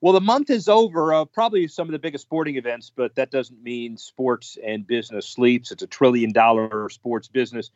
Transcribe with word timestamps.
Well, 0.00 0.14
the 0.14 0.20
month 0.20 0.48
is 0.48 0.68
over. 0.68 1.12
Uh, 1.12 1.24
probably 1.26 1.68
some 1.68 1.86
of 1.86 1.92
the 1.92 1.98
biggest 1.98 2.22
sporting 2.22 2.56
events, 2.56 2.90
but 2.94 3.14
that 3.16 3.30
doesn't 3.30 3.62
mean 3.62 3.98
sports 3.98 4.56
and 4.64 4.86
business 4.86 5.28
sleeps. 5.28 5.70
It's 5.70 5.82
a 5.82 5.86
trillion 5.86 6.32
dollar 6.32 6.88
sports 6.88 7.28
business. 7.28 7.70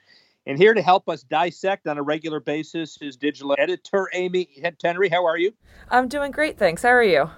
And 0.46 0.58
here 0.58 0.74
to 0.74 0.82
help 0.82 1.08
us 1.08 1.22
dissect 1.22 1.86
on 1.86 1.98
a 1.98 2.02
regular 2.02 2.40
basis 2.40 2.98
is 3.00 3.16
digital 3.16 3.54
editor 3.58 4.08
Amy 4.14 4.48
Tennery. 4.82 5.10
How 5.10 5.26
are 5.26 5.36
you? 5.36 5.52
I'm 5.90 6.08
doing 6.08 6.30
great, 6.30 6.58
thanks. 6.58 6.82
How 6.82 6.90
are 6.90 7.02
you? 7.02 7.30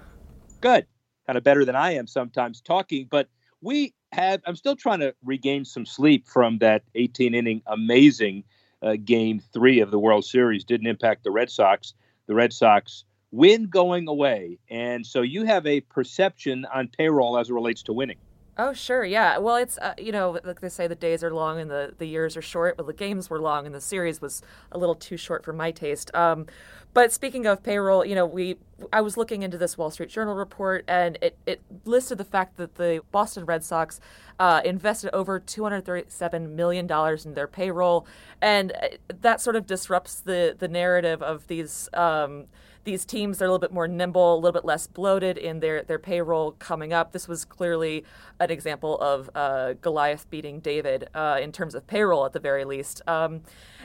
Good. 0.61 0.85
Kind 1.25 1.37
of 1.37 1.43
better 1.43 1.65
than 1.65 1.75
I 1.75 1.91
am 1.95 2.07
sometimes 2.07 2.61
talking, 2.61 3.07
but 3.09 3.27
we 3.61 3.93
have, 4.13 4.41
I'm 4.45 4.55
still 4.55 4.75
trying 4.75 4.99
to 5.01 5.13
regain 5.23 5.65
some 5.65 5.85
sleep 5.85 6.27
from 6.27 6.59
that 6.59 6.83
18 6.95 7.33
inning 7.33 7.61
amazing 7.67 8.45
uh, 8.81 8.95
game 9.03 9.41
three 9.53 9.79
of 9.81 9.91
the 9.91 9.99
World 9.99 10.23
Series. 10.23 10.63
Didn't 10.63 10.87
impact 10.87 11.23
the 11.23 11.31
Red 11.31 11.49
Sox. 11.49 11.93
The 12.27 12.35
Red 12.35 12.53
Sox 12.53 13.03
win 13.37 13.67
going 13.67 14.07
away. 14.07 14.57
And 14.69 15.05
so 15.05 15.21
you 15.21 15.45
have 15.45 15.67
a 15.67 15.81
perception 15.81 16.65
on 16.73 16.87
payroll 16.87 17.37
as 17.37 17.49
it 17.49 17.53
relates 17.53 17.83
to 17.83 17.93
winning. 17.93 18.17
Oh, 18.57 18.73
sure. 18.73 19.05
Yeah. 19.05 19.37
Well, 19.37 19.57
it's, 19.57 19.77
uh, 19.77 19.93
you 19.99 20.11
know, 20.11 20.39
like 20.43 20.61
they 20.61 20.69
say, 20.69 20.87
the 20.87 20.95
days 20.95 21.23
are 21.23 21.31
long 21.31 21.59
and 21.59 21.69
the, 21.69 21.93
the 21.95 22.07
years 22.07 22.35
are 22.35 22.41
short. 22.41 22.75
Well, 22.75 22.87
the 22.87 22.93
games 22.93 23.29
were 23.29 23.39
long 23.39 23.67
and 23.67 23.75
the 23.75 23.81
series 23.81 24.19
was 24.19 24.41
a 24.71 24.79
little 24.79 24.95
too 24.95 25.17
short 25.17 25.45
for 25.45 25.53
my 25.53 25.69
taste. 25.69 26.09
Um, 26.15 26.47
but 26.95 27.13
speaking 27.13 27.45
of 27.45 27.61
payroll, 27.61 28.03
you 28.03 28.15
know, 28.15 28.25
we 28.25 28.57
I 28.93 29.01
was 29.01 29.17
looking 29.17 29.43
into 29.43 29.57
this 29.57 29.77
Wall 29.77 29.89
Street 29.91 30.09
Journal 30.09 30.35
report 30.35 30.85
and 30.87 31.17
it, 31.21 31.37
it 31.45 31.61
listed 31.85 32.17
the 32.17 32.23
fact 32.23 32.57
that 32.57 32.75
the 32.75 33.01
Boston 33.11 33.45
Red 33.45 33.63
Sox 33.63 33.99
uh, 34.39 34.61
invested 34.63 35.09
over 35.13 35.39
$237 35.39 36.49
million 36.51 36.87
in 37.25 37.33
their 37.33 37.47
payroll. 37.47 38.05
And 38.41 38.71
uh, 38.71 38.87
that 39.21 39.41
sort 39.41 39.55
of 39.55 39.65
disrupts 39.65 40.19
the, 40.19 40.55
the 40.57 40.67
narrative 40.67 41.21
of 41.21 41.47
these. 41.47 41.89
Um, 41.93 42.45
these 42.87 43.03
teams 43.03 43.41
are 43.41 43.45
a 43.45 43.47
little 43.49 43.59
bit 43.59 43.73
more 43.73 43.85
nimble, 43.85 44.35
a 44.35 44.37
little 44.37 44.53
bit 44.53 44.63
less 44.63 44.87
bloated 44.87 45.37
in 45.37 45.59
their, 45.59 45.83
their 45.83 45.99
payroll 45.99 46.53
coming 46.53 46.93
up. 46.93 47.11
This 47.11 47.27
was 47.27 47.43
clearly 47.43 48.05
an 48.39 48.49
example 48.49 48.97
of 48.99 49.29
uh, 49.35 49.73
Goliath 49.73 50.29
beating 50.29 50.61
David 50.61 51.09
uh, 51.13 51.37
in 51.41 51.51
terms 51.51 51.75
of 51.75 51.85
payroll, 51.85 52.25
at 52.25 52.31
the 52.31 52.39
very 52.39 52.63
least. 52.63 53.01
Um, 53.05 53.41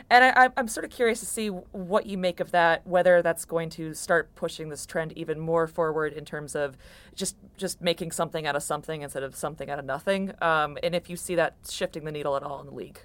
and 0.09 0.25
I, 0.25 0.51
am 0.57 0.69
sort 0.69 0.85
of 0.85 0.93
curious 0.93 1.19
to 1.19 1.27
see 1.27 1.49
what 1.49 2.07
you 2.07 2.17
make 2.17 2.39
of 2.39 2.53
that, 2.53 2.87
whether 2.87 3.23
that's 3.23 3.45
going 3.45 3.71
to 3.71 3.93
start 3.93 4.33
pushing 4.37 4.69
this 4.69 4.82
trend 4.87 5.13
even 5.13 5.39
more 5.39 5.67
forward 5.67 6.13
in 6.13 6.25
terms 6.25 6.55
of 6.55 6.77
just 7.15 7.37
just 7.57 7.81
making 7.81 8.13
something 8.13 8.47
out 8.47 8.57
of 8.57 8.63
something 8.63 9.03
instead 9.03 9.23
of 9.23 9.35
something 9.35 9.71
out 9.71 9.79
of 9.79 9.85
nothing, 9.85 10.33
um, 10.41 10.79
and 10.83 10.95
if 10.95 11.11
you 11.11 11.17
see 11.17 11.35
that 11.35 11.57
shifting 11.69 12.05
the 12.05 12.13
needle 12.13 12.37
at 12.37 12.43
all 12.43 12.61
in 12.61 12.67
the 12.67 12.75
league. 12.75 13.01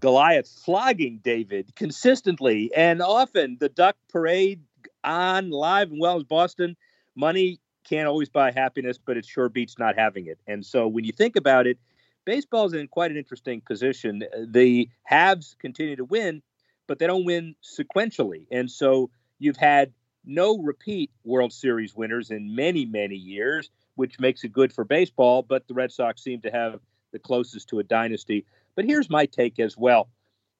Goliath 0.00 0.48
flogging 0.48 1.20
David 1.24 1.74
consistently 1.74 2.70
and 2.74 3.02
often. 3.02 3.56
The 3.58 3.68
duck 3.68 3.96
parade 4.08 4.60
on 5.02 5.50
live 5.50 5.90
and 5.90 6.00
well 6.00 6.16
as 6.16 6.22
Boston. 6.22 6.76
Money 7.16 7.58
can't 7.84 8.06
always 8.06 8.28
buy 8.28 8.52
happiness, 8.52 8.98
but 8.98 9.16
it 9.16 9.24
sure 9.24 9.48
beats 9.48 9.78
not 9.78 9.98
having 9.98 10.26
it. 10.26 10.38
And 10.46 10.64
so 10.64 10.86
when 10.86 11.04
you 11.04 11.12
think 11.12 11.36
about 11.36 11.66
it, 11.66 11.78
baseball 12.24 12.66
is 12.66 12.74
in 12.74 12.86
quite 12.88 13.10
an 13.10 13.16
interesting 13.16 13.60
position. 13.60 14.22
The 14.46 14.88
haves 15.02 15.56
continue 15.58 15.96
to 15.96 16.04
win, 16.04 16.42
but 16.86 16.98
they 16.98 17.06
don't 17.06 17.24
win 17.24 17.56
sequentially. 17.64 18.46
And 18.50 18.70
so 18.70 19.10
you've 19.38 19.56
had 19.56 19.92
no 20.28 20.58
repeat 20.58 21.10
World 21.24 21.52
Series 21.52 21.96
winners 21.96 22.30
in 22.30 22.54
many, 22.54 22.84
many 22.84 23.16
years, 23.16 23.70
which 23.96 24.20
makes 24.20 24.44
it 24.44 24.52
good 24.52 24.72
for 24.72 24.84
baseball. 24.84 25.42
But 25.42 25.66
the 25.66 25.74
Red 25.74 25.90
Sox 25.90 26.22
seem 26.22 26.40
to 26.42 26.50
have 26.50 26.80
the 27.12 27.18
closest 27.18 27.68
to 27.70 27.80
a 27.80 27.82
dynasty. 27.82 28.44
But 28.76 28.84
here's 28.84 29.10
my 29.10 29.26
take 29.26 29.58
as 29.58 29.76
well 29.76 30.08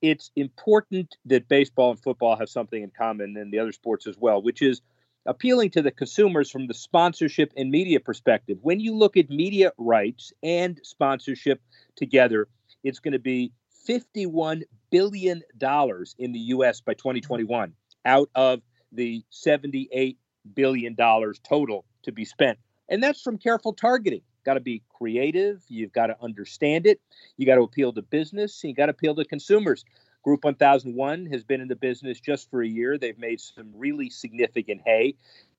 it's 0.00 0.30
important 0.36 1.16
that 1.26 1.48
baseball 1.48 1.90
and 1.90 2.00
football 2.00 2.36
have 2.36 2.48
something 2.48 2.82
in 2.82 2.90
common 2.96 3.36
and 3.36 3.52
the 3.52 3.58
other 3.58 3.72
sports 3.72 4.06
as 4.06 4.16
well, 4.16 4.40
which 4.40 4.62
is 4.62 4.80
appealing 5.26 5.70
to 5.70 5.82
the 5.82 5.90
consumers 5.90 6.50
from 6.50 6.66
the 6.66 6.74
sponsorship 6.74 7.52
and 7.56 7.70
media 7.70 8.00
perspective. 8.00 8.58
When 8.62 8.80
you 8.80 8.96
look 8.96 9.16
at 9.16 9.28
media 9.28 9.72
rights 9.76 10.32
and 10.42 10.80
sponsorship 10.82 11.60
together, 11.96 12.48
it's 12.84 13.00
going 13.00 13.12
to 13.12 13.18
be 13.18 13.52
$51 13.88 14.62
billion 14.90 15.42
in 16.18 16.32
the 16.32 16.38
US 16.38 16.80
by 16.80 16.94
2021 16.94 17.72
out 18.04 18.30
of 18.34 18.62
the 18.92 19.22
$78 19.32 20.16
billion 20.54 20.96
total 20.96 21.84
to 22.02 22.12
be 22.12 22.24
spent. 22.24 22.58
And 22.88 23.02
that's 23.02 23.20
from 23.20 23.38
careful 23.38 23.72
targeting 23.74 24.22
got 24.48 24.54
to 24.54 24.60
be 24.60 24.82
creative. 24.88 25.62
You've 25.68 25.92
got 25.92 26.06
to 26.06 26.16
understand 26.22 26.86
it. 26.86 27.02
You 27.36 27.44
got 27.44 27.56
to 27.56 27.62
appeal 27.62 27.92
to 27.92 28.00
business. 28.00 28.64
You 28.64 28.74
got 28.74 28.86
to 28.86 28.90
appeal 28.92 29.14
to 29.16 29.24
consumers. 29.26 29.84
Group 30.22 30.42
1001 30.42 31.26
has 31.26 31.44
been 31.44 31.60
in 31.60 31.68
the 31.68 31.76
business 31.76 32.18
just 32.18 32.50
for 32.50 32.62
a 32.62 32.66
year. 32.66 32.96
They've 32.96 33.18
made 33.18 33.42
some 33.42 33.70
really 33.74 34.08
significant 34.08 34.80
hay. 34.86 35.16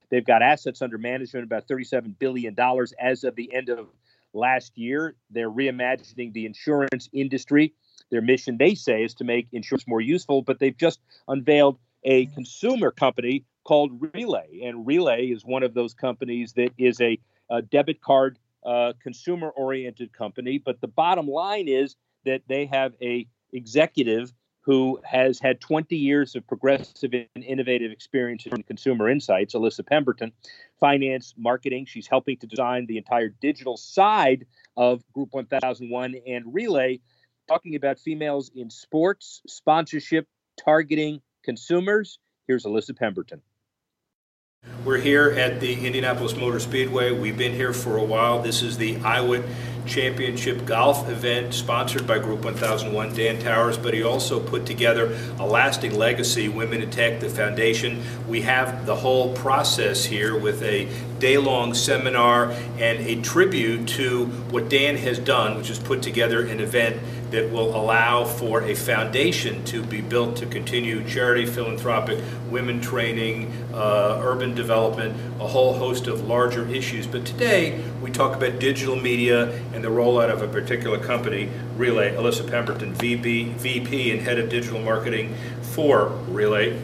They've 0.10 0.26
got 0.26 0.42
assets 0.42 0.82
under 0.82 0.98
management 0.98 1.44
about 1.44 1.68
$37 1.68 2.18
billion 2.18 2.56
as 3.00 3.24
of 3.24 3.36
the 3.36 3.54
end 3.54 3.70
of 3.70 3.90
last 4.34 4.76
year. 4.76 5.16
They're 5.30 5.52
reimagining 5.52 6.34
the 6.34 6.48
insurance 6.48 7.10
industry. 7.14 7.76
Their 8.10 8.24
mission, 8.24 8.58
they 8.58 8.74
say, 8.74 9.04
is 9.04 9.14
to 9.16 9.24
make 9.24 9.50
insurance 9.52 9.88
more 9.88 10.02
useful, 10.02 10.42
but 10.42 10.58
they've 10.58 10.76
just 10.76 11.00
unveiled 11.28 11.78
a 12.04 12.26
consumer 12.28 12.92
company 12.92 13.46
called 13.64 14.12
Relay. 14.14 14.62
And 14.64 14.86
Relay 14.86 15.28
is 15.28 15.46
one 15.46 15.64
of 15.64 15.74
those 15.74 15.94
companies 15.94 16.54
that 16.54 16.72
is 16.78 17.00
a, 17.02 17.20
a 17.50 17.62
debit 17.62 18.02
card 18.02 18.40
uh, 18.66 18.94
consumer 19.02 19.50
oriented 19.50 20.14
company. 20.14 20.58
But 20.58 20.82
the 20.82 20.88
bottom 20.88 21.28
line 21.28 21.68
is 21.68 21.96
that 22.26 22.42
they 22.48 22.66
have 22.66 22.94
a 23.02 23.28
executive 23.54 24.34
who 24.62 25.00
has 25.04 25.40
had 25.40 25.60
20 25.62 25.96
years 25.96 26.36
of 26.36 26.46
progressive 26.46 27.12
and 27.14 27.44
innovative 27.44 27.92
experience 27.92 28.46
in 28.46 28.62
consumer 28.64 29.10
insights, 29.10 29.56
Alyssa 29.56 29.86
Pemberton, 29.86 30.32
finance, 30.80 31.34
marketing. 31.38 31.86
She's 31.86 32.08
helping 32.08 32.38
to 32.38 32.48
design 32.48 32.86
the 32.86 32.98
entire 32.98 33.30
digital 33.30 33.78
side 33.78 34.46
of 34.78 35.02
Group 35.14 35.30
1001 35.32 36.16
and 36.28 36.54
Relay, 36.54 37.00
talking 37.48 37.76
about 37.76 38.00
females 38.00 38.52
in 38.54 38.70
sports, 38.70 39.42
sponsorship, 39.48 40.28
targeting 40.64 41.22
consumers. 41.44 42.20
Here's 42.48 42.66
Alyssa 42.66 42.98
Pemberton. 42.98 43.42
We're 44.84 44.98
here 44.98 45.30
at 45.32 45.62
the 45.62 45.86
Indianapolis 45.86 46.36
Motor 46.36 46.60
Speedway. 46.60 47.12
We've 47.12 47.38
been 47.38 47.54
here 47.54 47.72
for 47.72 47.98
a 47.98 48.04
while. 48.04 48.42
This 48.42 48.62
is 48.62 48.78
the 48.78 48.96
IWIT 48.96 49.46
Championship 49.86 50.66
Golf 50.66 51.10
event 51.10 51.54
sponsored 51.54 52.06
by 52.06 52.20
Group 52.20 52.44
1001, 52.44 53.16
Dan 53.16 53.40
Towles, 53.40 53.78
but 53.78 53.94
he 53.94 54.04
also 54.04 54.40
put 54.40 54.66
together 54.66 55.18
a 55.40 55.46
lasting 55.46 55.96
legacy, 55.98 56.50
Women 56.50 56.82
in 56.82 56.92
Tech, 56.92 57.22
the 57.22 57.30
foundation. 57.30 58.04
We 58.28 58.42
have 58.42 58.86
the 58.86 58.96
whole 58.96 59.34
process 59.36 60.04
here 60.04 60.38
with 60.38 60.62
a 60.62 60.90
day 61.20 61.38
long 61.38 61.74
seminar 61.74 62.52
and 62.78 63.00
a 63.00 63.22
tribute 63.22 63.88
to 63.90 64.26
what 64.52 64.70
Dan 64.70 64.98
has 64.98 65.20
done, 65.20 65.58
which 65.58 65.70
is 65.70 65.80
put 65.80 66.02
together 66.02 66.46
an 66.46 66.60
event 66.60 67.02
that 67.32 67.52
will 67.52 67.76
allow 67.76 68.24
for 68.26 68.62
a 68.64 68.76
foundation 68.76 69.64
to 69.66 69.84
be 69.84 70.02
built 70.02 70.36
to 70.38 70.46
continue 70.46 71.08
charity, 71.08 71.46
philanthropic, 71.46 72.20
women 72.50 72.82
training, 72.82 73.52
uh, 73.74 74.20
urban 74.24 74.56
development, 74.56 75.16
a 75.40 75.48
whole 75.48 75.74
host 75.74 76.08
of 76.08 76.28
larger 76.28 76.68
issues. 76.68 77.06
But 77.06 77.26
today 77.26 77.84
we 78.02 78.12
talk 78.12 78.36
about 78.36 78.60
digital 78.60 78.96
media 78.96 79.52
and 79.74 79.84
the 79.84 79.90
rollout 79.90 80.30
of 80.32 80.42
a 80.42 80.48
particular 80.48 80.98
company, 80.98 81.50
Relay. 81.78 82.16
Alyssa 82.16 82.50
Pemberton, 82.50 82.94
VP, 82.96 83.54
VP 83.54 84.12
and 84.12 84.22
Head 84.22 84.40
of 84.40 84.50
Digital 84.50 84.80
Marketing 84.80 85.36
for 85.62 86.08
Relay. 86.28 86.80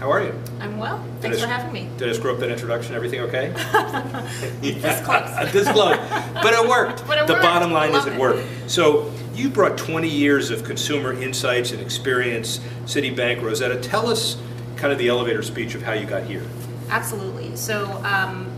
How 0.00 0.10
are 0.10 0.20
you? 0.24 0.34
I'm 0.58 0.78
well. 0.78 0.98
Thanks 1.20 1.36
did 1.36 1.44
for 1.44 1.48
having 1.48 1.72
me. 1.72 1.88
Did 1.96 2.08
I 2.08 2.12
screw 2.12 2.32
up 2.32 2.40
that 2.40 2.50
introduction? 2.50 2.96
Everything 2.96 3.20
okay? 3.20 3.50
this 4.60 5.00
close. 5.04 5.52
this 5.52 5.68
close. 5.70 5.96
But 6.42 6.54
it 6.54 6.68
worked. 6.68 7.06
But 7.06 7.18
it 7.18 7.26
the 7.28 7.34
worked. 7.34 7.44
bottom 7.44 7.70
line 7.70 7.94
is 7.94 8.06
it 8.06 8.14
it. 8.14 8.18
worked. 8.18 8.44
So 8.68 9.12
you 9.34 9.48
brought 9.48 9.78
20 9.78 10.08
years 10.08 10.50
of 10.50 10.64
consumer 10.64 11.12
insights 11.12 11.72
and 11.72 11.80
experience, 11.80 12.58
Citibank, 12.84 13.42
Rosetta. 13.42 13.80
Tell 13.80 14.08
us 14.08 14.36
kind 14.76 14.92
of 14.92 14.98
the 14.98 15.08
elevator 15.08 15.42
speech 15.42 15.74
of 15.74 15.82
how 15.82 15.92
you 15.92 16.06
got 16.06 16.24
here. 16.24 16.44
Absolutely. 16.88 17.56
So 17.56 17.86
um, 18.04 18.50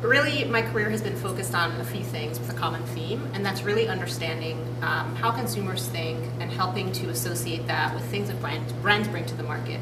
really 0.00 0.44
my 0.44 0.62
career 0.62 0.90
has 0.90 1.02
been 1.02 1.16
focused 1.16 1.54
on 1.54 1.72
a 1.80 1.84
few 1.84 2.02
things 2.02 2.38
with 2.38 2.50
a 2.50 2.54
common 2.54 2.82
theme, 2.86 3.28
and 3.32 3.44
that's 3.44 3.62
really 3.62 3.88
understanding 3.88 4.58
um, 4.82 5.14
how 5.16 5.30
consumers 5.30 5.86
think 5.88 6.22
and 6.40 6.50
helping 6.50 6.92
to 6.92 7.08
associate 7.10 7.66
that 7.66 7.94
with 7.94 8.04
things 8.06 8.28
that 8.28 8.40
brands, 8.40 8.72
brands 8.74 9.08
bring 9.08 9.24
to 9.26 9.34
the 9.34 9.42
market. 9.42 9.80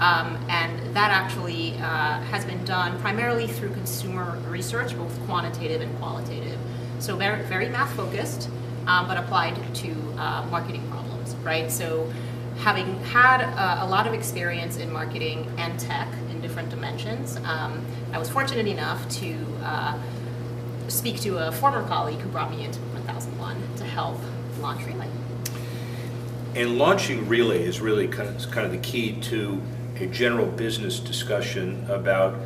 Um, 0.00 0.36
and 0.48 0.94
that 0.96 1.10
actually 1.12 1.74
uh, 1.74 2.20
has 2.22 2.44
been 2.44 2.64
done 2.64 2.98
primarily 3.00 3.46
through 3.46 3.70
consumer 3.70 4.36
research, 4.48 4.96
both 4.96 5.18
quantitative 5.26 5.80
and 5.80 5.96
qualitative. 5.98 6.58
So 6.98 7.16
very, 7.16 7.42
very 7.44 7.68
math 7.68 7.94
focused, 7.94 8.48
um, 8.86 9.06
but 9.06 9.16
applied 9.16 9.58
to 9.76 9.92
uh, 10.18 10.46
marketing 10.50 10.86
problems, 10.90 11.34
right? 11.36 11.70
So 11.70 12.10
having 12.58 12.98
had 13.04 13.40
a, 13.40 13.84
a, 13.84 13.86
lot 13.86 14.06
of 14.06 14.14
experience 14.14 14.76
in 14.76 14.92
marketing 14.92 15.50
and 15.58 15.78
tech 15.78 16.08
in 16.30 16.40
different 16.40 16.70
dimensions, 16.70 17.36
um, 17.44 17.84
I 18.12 18.18
was 18.18 18.28
fortunate 18.28 18.66
enough 18.66 19.08
to 19.20 19.36
uh, 19.62 19.98
speak 20.88 21.20
to 21.20 21.38
a 21.38 21.52
former 21.52 21.86
colleague 21.88 22.20
who 22.20 22.28
brought 22.28 22.50
me 22.50 22.64
into 22.64 22.78
1001 22.80 23.56
to 23.76 23.84
help 23.84 24.18
launch 24.60 24.84
Relay. 24.86 25.08
And 26.54 26.78
launching 26.78 27.28
Relay 27.28 27.64
is 27.64 27.80
really 27.80 28.06
kind 28.06 28.28
of, 28.28 28.50
kind 28.50 28.64
of 28.66 28.72
the 28.72 28.78
key 28.78 29.20
to 29.22 29.60
a 29.96 30.06
general 30.06 30.46
business 30.46 31.00
discussion 31.00 31.84
about 31.88 32.38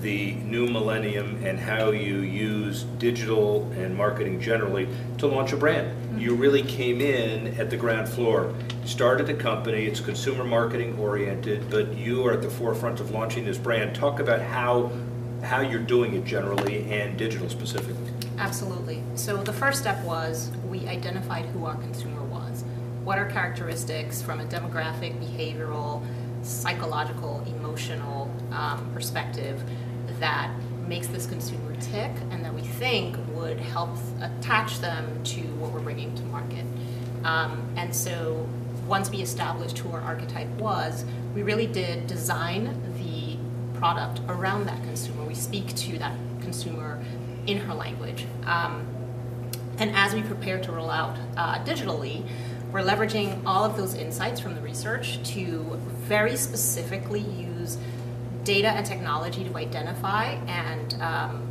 the 0.00 0.32
new 0.32 0.66
millennium 0.66 1.42
and 1.44 1.58
how 1.58 1.90
you 1.90 2.18
use 2.18 2.84
digital 2.98 3.70
and 3.72 3.94
marketing 3.96 4.40
generally 4.40 4.88
to 5.18 5.26
launch 5.26 5.52
a 5.52 5.56
brand. 5.56 5.88
Mm-hmm. 5.88 6.18
You 6.18 6.34
really 6.34 6.62
came 6.62 7.00
in 7.00 7.58
at 7.58 7.70
the 7.70 7.76
ground 7.76 8.08
floor. 8.08 8.54
Started 8.84 9.28
a 9.28 9.34
company, 9.34 9.84
it's 9.84 10.00
consumer 10.00 10.44
marketing 10.44 10.98
oriented, 10.98 11.70
but 11.70 11.96
you 11.96 12.26
are 12.26 12.32
at 12.32 12.42
the 12.42 12.50
forefront 12.50 13.00
of 13.00 13.10
launching 13.10 13.44
this 13.44 13.58
brand. 13.58 13.94
Talk 13.94 14.20
about 14.20 14.40
how 14.40 14.90
how 15.42 15.60
you're 15.60 15.80
doing 15.80 16.14
it 16.14 16.24
generally 16.24 16.90
and 16.90 17.16
digital 17.16 17.48
specifically. 17.48 18.12
Absolutely. 18.36 19.02
So 19.14 19.38
the 19.38 19.52
first 19.52 19.80
step 19.80 20.02
was 20.04 20.50
we 20.68 20.86
identified 20.86 21.46
who 21.46 21.64
our 21.64 21.76
consumer 21.76 22.22
was. 22.24 22.64
What 23.04 23.18
are 23.18 23.26
characteristics 23.26 24.20
from 24.20 24.40
a 24.40 24.44
demographic, 24.44 25.18
behavioral, 25.18 26.02
psychological, 26.42 27.42
emotional 27.46 28.30
um, 28.52 28.90
perspective 28.92 29.62
that 30.20 30.50
makes 30.86 31.06
this 31.06 31.26
consumer 31.26 31.74
tick 31.80 32.10
and 32.30 32.44
that 32.44 32.52
we 32.54 32.62
think 32.62 33.16
would 33.34 33.58
help 33.58 33.90
attach 34.20 34.80
them 34.80 35.22
to 35.24 35.40
what 35.58 35.72
we're 35.72 35.80
bringing 35.80 36.14
to 36.14 36.22
market. 36.24 36.64
Um, 37.24 37.72
and 37.76 37.94
so 37.94 38.48
once 38.86 39.10
we 39.10 39.22
established 39.22 39.78
who 39.78 39.90
our 39.92 40.00
archetype 40.00 40.48
was, 40.58 41.04
we 41.34 41.42
really 41.42 41.66
did 41.66 42.06
design 42.06 42.64
the 42.98 43.36
product 43.78 44.20
around 44.28 44.66
that 44.66 44.82
consumer. 44.82 45.24
We 45.24 45.34
speak 45.34 45.74
to 45.76 45.98
that 45.98 46.16
consumer 46.40 47.02
in 47.46 47.58
her 47.58 47.74
language. 47.74 48.26
Um, 48.44 48.86
and 49.78 49.94
as 49.94 50.12
we 50.12 50.22
prepare 50.22 50.60
to 50.60 50.72
roll 50.72 50.90
out 50.90 51.16
uh, 51.36 51.64
digitally, 51.64 52.26
we're 52.72 52.82
leveraging 52.82 53.42
all 53.46 53.64
of 53.64 53.76
those 53.76 53.94
insights 53.94 54.40
from 54.40 54.54
the 54.54 54.60
research 54.60 55.22
to 55.30 55.78
very 56.06 56.36
specifically 56.36 57.20
use 57.20 57.78
data 58.44 58.68
and 58.68 58.84
technology 58.84 59.44
to 59.44 59.56
identify 59.56 60.32
and 60.46 60.94
um, 61.02 61.42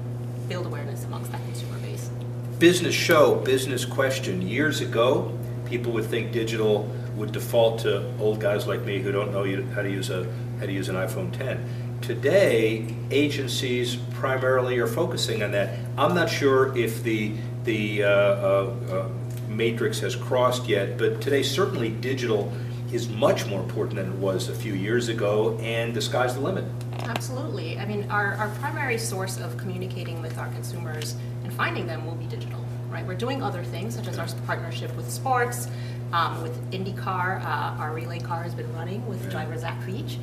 build 0.47 0.65
awareness 0.65 1.06
amongst 1.06 1.31
that 1.31 1.41
consumer 1.44 1.77
base. 1.80 2.09
Business 2.57 2.95
show, 2.95 3.36
business 3.36 3.86
question. 3.86 4.41
Years 4.41 4.81
ago, 4.81 5.38
people 5.65 5.91
would 5.94 6.06
think 6.06 6.31
digital 6.31 6.89
would 7.15 7.31
default 7.31 7.80
to 7.81 8.12
old 8.19 8.39
guys 8.39 8.65
like 8.65 8.81
me 8.81 9.00
who 9.00 9.12
don't 9.12 9.31
know 9.31 9.44
how 9.74 9.81
to 9.81 9.91
use 9.91 10.09
a 10.09 10.25
how 10.59 10.65
to 10.65 10.71
use 10.71 10.89
an 10.89 10.95
iPhone 10.95 11.31
10. 11.38 12.00
Today, 12.01 12.95
agencies 13.12 13.97
primarily 14.13 14.77
are 14.80 14.88
focusing 14.88 15.44
on 15.44 15.51
that. 15.51 15.77
I'm 15.97 16.15
not 16.15 16.30
sure 16.30 16.75
if 16.77 17.03
the 17.03 17.33
the 17.65 18.03
uh, 18.03 18.09
uh, 18.09 18.75
uh, 18.89 19.09
matrix 19.47 20.00
has 20.00 20.15
crossed 20.15 20.68
yet, 20.68 20.97
but 20.97 21.21
today 21.21 21.44
certainly 21.44 21.89
digital 21.89 22.51
is 22.91 23.09
much 23.09 23.45
more 23.45 23.62
important 23.62 23.95
than 23.95 24.12
it 24.12 24.18
was 24.18 24.50
a 24.50 24.53
few 24.53 24.74
years 24.74 25.09
ago, 25.09 25.57
and 25.62 25.94
the 25.94 26.01
sky's 26.01 26.33
the 26.33 26.39
limit. 26.39 26.65
Absolutely. 27.00 27.77
I 27.80 27.86
mean, 27.86 28.09
our, 28.09 28.33
our 28.36 28.50
primary 28.59 28.97
source 28.97 29.39
of 29.39 29.57
communicating 29.57 30.21
with 30.21 30.38
our 30.38 30.47
consumers 30.50 31.15
and 31.44 31.53
finding 31.53 31.88
them 31.88 32.06
will 32.06 32.15
be 32.15 32.25
digital, 32.25 32.63
right? 32.89 33.06
We're 33.06 33.15
doing 33.15 33.41
other 33.44 33.63
things, 33.63 33.95
such 33.95 34.07
as 34.07 34.18
our 34.19 34.27
partnership 34.45 34.95
with 34.95 35.09
sports, 35.09 35.68
um, 36.13 36.41
with 36.41 36.71
IndyCar. 36.71 37.44
Uh, 37.44 37.80
our 37.80 37.94
relay 37.94 38.19
car 38.19 38.44
has 38.44 38.53
been 38.53 38.71
running 38.74 39.06
with 39.07 39.24
yeah. 39.24 39.30
driver 39.30 39.57
Zach 39.57 39.80
Veach. 39.81 40.18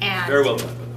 And, 0.00 0.26
Very 0.26 0.42
well 0.42 0.56
done. 0.56 0.76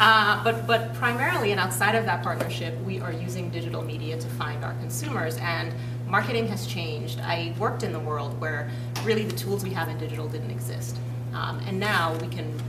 uh, 0.00 0.44
but 0.44 0.64
but 0.66 0.94
primarily 0.94 1.50
and 1.50 1.58
outside 1.58 1.96
of 1.96 2.04
that 2.06 2.22
partnership, 2.22 2.78
we 2.82 3.00
are 3.00 3.12
using 3.12 3.50
digital 3.50 3.82
media 3.82 4.16
to 4.16 4.28
find 4.28 4.64
our 4.64 4.74
consumers 4.74 5.36
and 5.38 5.74
marketing 6.10 6.48
has 6.48 6.66
changed. 6.66 7.20
I 7.20 7.54
worked 7.58 7.82
in 7.82 7.92
the 7.92 8.00
world 8.00 8.38
where 8.40 8.70
really 9.04 9.24
the 9.24 9.36
tools 9.36 9.62
we 9.62 9.70
have 9.70 9.88
in 9.88 9.96
digital 9.96 10.28
didn't 10.28 10.50
exist. 10.50 10.96
Um, 11.32 11.60
and 11.66 11.78
now 11.78 12.14
we 12.20 12.26
can 12.26 12.60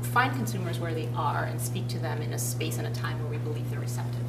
find 0.00 0.32
consumers 0.36 0.78
where 0.78 0.94
they 0.94 1.08
are 1.16 1.44
and 1.44 1.60
speak 1.60 1.88
to 1.88 1.98
them 1.98 2.22
in 2.22 2.32
a 2.32 2.38
space 2.38 2.78
and 2.78 2.86
a 2.86 2.90
time 2.92 3.20
where 3.20 3.30
we 3.30 3.38
believe 3.38 3.68
they're 3.70 3.80
receptive. 3.80 4.20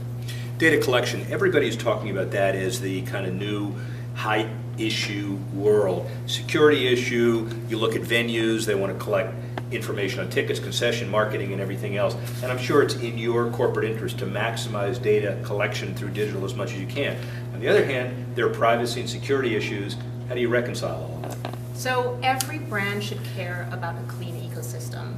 Data 0.57 0.81
collection, 0.81 1.25
everybody's 1.29 1.77
talking 1.77 2.09
about 2.09 2.31
that 2.31 2.55
as 2.55 2.81
the 2.81 3.03
kind 3.03 3.27
of 3.27 3.35
new 3.35 3.75
high 4.15 4.49
issue 4.79 5.37
world. 5.53 6.09
Security 6.25 6.87
issue, 6.87 7.47
you 7.69 7.77
look 7.77 7.95
at 7.95 8.01
venues, 8.01 8.65
they 8.65 8.73
want 8.73 8.91
to 8.91 9.03
collect 9.03 9.35
information 9.71 10.19
on 10.19 10.29
tickets, 10.29 10.59
concession, 10.59 11.09
marketing, 11.09 11.51
and 11.51 11.61
everything 11.61 11.97
else. 11.97 12.15
And 12.41 12.51
I'm 12.51 12.57
sure 12.57 12.81
it's 12.81 12.95
in 12.95 13.17
your 13.17 13.49
corporate 13.51 13.89
interest 13.89 14.19
to 14.19 14.25
maximize 14.25 15.01
data 15.01 15.39
collection 15.43 15.93
through 15.95 16.09
digital 16.09 16.45
as 16.45 16.55
much 16.55 16.73
as 16.73 16.79
you 16.79 16.87
can. 16.87 17.17
On 17.55 17.61
the 17.61 17.69
other 17.69 17.85
hand, 17.85 18.35
there 18.35 18.45
are 18.45 18.53
privacy 18.53 18.99
and 18.99 19.09
security 19.09 19.55
issues. 19.55 19.95
How 20.27 20.35
do 20.35 20.41
you 20.41 20.49
reconcile 20.49 20.95
all 20.95 21.21
of 21.23 21.41
that? 21.41 21.55
So 21.73 22.19
every 22.21 22.59
brand 22.59 23.01
should 23.01 23.23
care 23.33 23.69
about 23.71 23.95
a 23.97 24.05
clean 24.07 24.35
ecosystem. 24.35 25.15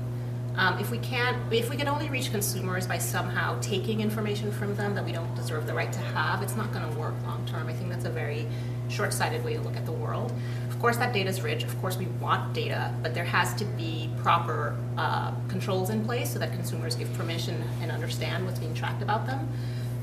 Um, 0.55 0.77
if 0.77 0.91
we 0.91 0.99
can't, 0.99 1.51
if 1.51 1.71
we 1.71 1.75
can 1.75 1.87
only 1.87 2.09
reach 2.11 2.29
consumers 2.29 2.85
by 2.85 2.99
somehow 2.99 3.59
taking 3.59 4.01
information 4.01 4.51
from 4.51 4.75
them 4.75 4.93
that 4.93 5.03
we 5.03 5.13
don't 5.13 5.33
deserve 5.33 5.65
the 5.65 5.73
right 5.73 5.91
to 5.91 5.99
have, 5.99 6.43
it's 6.43 6.55
not 6.55 6.71
going 6.71 6.87
to 6.87 6.99
work 6.99 7.15
long 7.23 7.43
term. 7.47 7.69
I 7.69 7.73
think 7.73 7.89
that's 7.89 8.05
a 8.05 8.11
very 8.11 8.45
short-sighted 8.87 9.43
way 9.43 9.55
to 9.55 9.61
look 9.61 9.75
at 9.75 9.87
the 9.87 9.91
world. 9.91 10.31
Of 10.69 10.77
course, 10.79 10.97
that 10.97 11.13
data 11.13 11.31
is 11.31 11.41
rich. 11.41 11.63
Of 11.63 11.75
course, 11.81 11.97
we 11.97 12.05
want 12.21 12.53
data, 12.53 12.93
but 13.01 13.15
there 13.15 13.25
has 13.25 13.55
to 13.55 13.65
be 13.65 14.11
proper 14.21 14.75
uh, 14.95 15.31
controls 15.47 15.89
in 15.89 16.05
place 16.05 16.33
so 16.33 16.37
that 16.37 16.51
consumers 16.51 16.93
give 16.93 17.11
permission 17.13 17.63
and 17.81 17.91
understand 17.91 18.45
what's 18.45 18.59
being 18.59 18.75
tracked 18.75 19.01
about 19.01 19.25
them. 19.25 19.49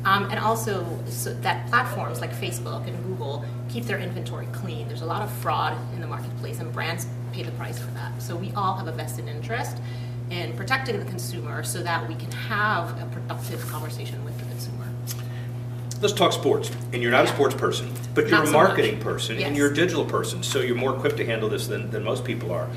Um, 0.04 0.24
and 0.30 0.38
also 0.38 0.86
so 1.06 1.32
that 1.34 1.66
platforms 1.68 2.20
like 2.20 2.32
Facebook 2.32 2.86
and 2.86 3.02
Google 3.04 3.44
keep 3.68 3.84
their 3.84 3.98
inventory 3.98 4.46
clean. 4.52 4.86
There's 4.86 5.02
a 5.02 5.06
lot 5.06 5.22
of 5.22 5.30
fraud 5.30 5.76
in 5.94 6.00
the 6.00 6.06
marketplace, 6.06 6.60
and 6.60 6.72
brands 6.72 7.06
pay 7.32 7.42
the 7.42 7.52
price 7.52 7.78
for 7.78 7.90
that. 7.92 8.22
So 8.22 8.36
we 8.36 8.52
all 8.52 8.76
have 8.76 8.86
a 8.86 8.92
vested 8.92 9.28
interest 9.28 9.78
in 10.30 10.54
protecting 10.56 10.98
the 10.98 11.04
consumer 11.06 11.62
so 11.62 11.82
that 11.82 12.06
we 12.08 12.14
can 12.14 12.30
have 12.32 13.00
a 13.02 13.06
productive 13.06 13.66
conversation 13.68 14.23
with 14.25 14.38
the 14.38 14.44
consumer. 14.46 14.87
Let's 16.00 16.14
talk 16.14 16.32
sports. 16.32 16.70
And 16.92 17.02
you're 17.02 17.11
not 17.11 17.25
yeah. 17.25 17.32
a 17.32 17.34
sports 17.34 17.54
person, 17.54 17.90
but 18.14 18.23
you're 18.23 18.32
not 18.32 18.49
a 18.49 18.50
marketing 18.50 18.99
so 18.99 19.04
person 19.04 19.38
yes. 19.38 19.46
and 19.46 19.56
you're 19.56 19.70
a 19.70 19.75
digital 19.75 20.04
person, 20.04 20.42
so 20.42 20.61
you're 20.61 20.76
more 20.76 20.94
equipped 20.94 21.16
to 21.16 21.25
handle 21.25 21.49
this 21.49 21.66
than, 21.66 21.90
than 21.90 22.04
most 22.04 22.25
people 22.25 22.52
are 22.52 22.68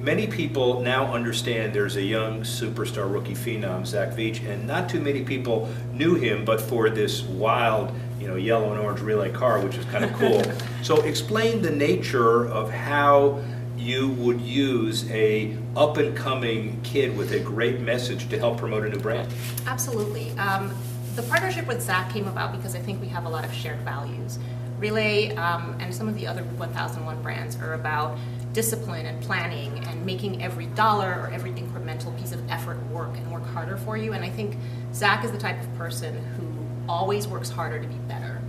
many 0.00 0.26
people 0.26 0.80
now 0.80 1.12
understand 1.12 1.74
there's 1.74 1.96
a 1.96 2.02
young 2.02 2.40
superstar 2.40 3.12
rookie 3.12 3.34
phenom, 3.34 3.86
Zach 3.86 4.10
Veach, 4.10 4.44
and 4.48 4.66
not 4.66 4.88
too 4.88 5.00
many 5.00 5.22
people 5.22 5.68
knew 5.92 6.14
him 6.14 6.44
but 6.44 6.60
for 6.60 6.88
this 6.88 7.22
wild, 7.22 7.92
you 8.18 8.26
know, 8.26 8.36
yellow 8.36 8.72
and 8.72 8.80
orange 8.80 9.00
relay 9.00 9.30
car, 9.30 9.60
which 9.60 9.76
is 9.76 9.84
kind 9.86 10.04
of 10.04 10.12
cool. 10.14 10.42
so 10.82 11.00
explain 11.02 11.60
the 11.62 11.70
nature 11.70 12.46
of 12.48 12.70
how 12.70 13.42
you 13.76 14.10
would 14.10 14.40
use 14.40 15.10
a 15.10 15.56
up 15.76 15.96
and 15.96 16.16
coming 16.16 16.80
kid 16.82 17.16
with 17.16 17.32
a 17.32 17.40
great 17.40 17.80
message 17.80 18.28
to 18.28 18.38
help 18.38 18.58
promote 18.58 18.84
a 18.84 18.88
new 18.88 18.98
brand. 18.98 19.32
Absolutely. 19.66 20.30
Um, 20.32 20.74
the 21.16 21.22
partnership 21.24 21.66
with 21.66 21.82
Zach 21.82 22.10
came 22.12 22.26
about 22.26 22.52
because 22.52 22.74
I 22.74 22.78
think 22.78 23.00
we 23.00 23.08
have 23.08 23.24
a 23.24 23.28
lot 23.28 23.44
of 23.44 23.52
shared 23.52 23.80
values. 23.80 24.38
Relay 24.78 25.34
um, 25.36 25.76
and 25.80 25.94
some 25.94 26.08
of 26.08 26.14
the 26.14 26.26
other 26.26 26.42
1001 26.42 27.22
brands 27.22 27.56
are 27.56 27.74
about 27.74 28.16
discipline 28.52 29.06
and 29.06 29.22
planning 29.22 29.78
and 29.86 30.04
making 30.04 30.42
every 30.42 30.66
dollar 30.66 31.08
or 31.08 31.30
every 31.32 31.52
incremental 31.52 32.16
piece 32.18 32.32
of 32.32 32.50
effort 32.50 32.82
work 32.86 33.16
and 33.16 33.30
work 33.30 33.46
harder 33.46 33.76
for 33.76 33.96
you. 33.96 34.12
And 34.12 34.24
I 34.24 34.30
think 34.30 34.56
Zach 34.92 35.24
is 35.24 35.32
the 35.32 35.38
type 35.38 35.60
of 35.60 35.74
person 35.76 36.24
who 36.36 36.46
always 36.90 37.28
works 37.28 37.48
harder 37.50 37.80
to 37.80 37.86
be 37.86 37.94
better. 38.08 38.40